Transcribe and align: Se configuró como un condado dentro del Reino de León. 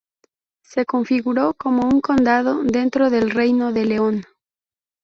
Se 0.63 0.83
configuró 0.87 1.53
como 1.53 1.87
un 1.87 2.01
condado 2.01 2.63
dentro 2.63 3.11
del 3.11 3.29
Reino 3.29 3.71
de 3.71 3.85
León. 3.85 4.23